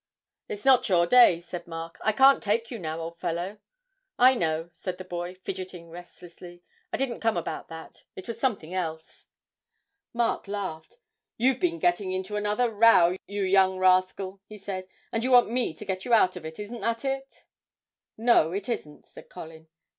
'It's 0.49 0.65
not 0.65 0.89
your 0.89 1.05
day,' 1.05 1.39
said 1.39 1.67
Mark, 1.67 1.99
'I 2.03 2.13
can't 2.13 2.41
take 2.41 2.71
you 2.71 2.79
now, 2.79 2.99
old 2.99 3.19
fellow.' 3.19 3.59
'I 4.17 4.33
know,' 4.33 4.69
said 4.73 4.97
the 4.97 5.05
boy, 5.05 5.35
fidgetting 5.35 5.91
restlessly; 5.91 6.63
'I 6.91 6.97
didn't 6.97 7.19
come 7.19 7.37
about 7.37 7.67
that 7.67 8.05
it 8.15 8.25
was 8.27 8.39
something 8.39 8.73
else.' 8.73 9.27
Mark 10.11 10.47
laughed. 10.47 10.97
'You've 11.37 11.59
been 11.59 11.77
getting 11.77 12.11
into 12.11 12.35
another 12.35 12.71
row, 12.73 13.15
you 13.27 13.43
young 13.43 13.77
rascal,' 13.77 14.41
he 14.47 14.57
said, 14.57 14.87
'and 15.11 15.23
you 15.23 15.29
want 15.29 15.51
me 15.51 15.71
to 15.75 15.85
get 15.85 16.03
you 16.03 16.15
out 16.15 16.35
of 16.35 16.45
it 16.45 16.57
isn't 16.57 16.81
that 16.81 17.05
it?' 17.05 17.43
'No, 18.17 18.51
it 18.53 18.67
isn't,' 18.69 19.05
said 19.05 19.29
Colin. 19.29 19.67